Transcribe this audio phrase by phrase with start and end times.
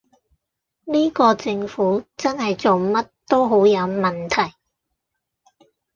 [0.91, 4.55] 呢個政府真係做乜都好有問題